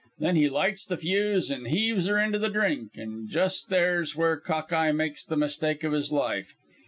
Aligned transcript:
Then 0.17 0.35
he 0.35 0.49
lights 0.49 0.83
the 0.83 0.97
fuse 0.97 1.51
an' 1.51 1.65
heaves 1.65 2.07
her 2.07 2.17
into 2.17 2.39
the 2.39 2.49
drink, 2.49 2.97
an' 2.97 3.27
just 3.29 3.69
there's 3.69 4.15
where 4.15 4.35
Cock 4.37 4.73
eye 4.73 4.91
makes 4.91 5.23
the 5.23 5.37
mistake 5.37 5.83
of 5.83 5.91
his 5.93 6.11
life. 6.11 6.55